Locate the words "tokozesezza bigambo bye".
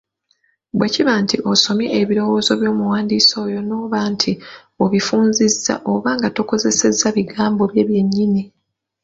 6.35-7.83